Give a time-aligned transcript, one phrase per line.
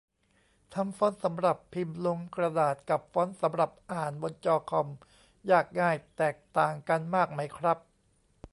[0.73, 4.87] ทำฟอนต์สำหรับพิมพ์ลงกระดาษ กับ ฟอนต์สำหรับอ่านบนจอคอม
[5.49, 7.77] ยากง่ายแตกต่างกันมากไหมครับ?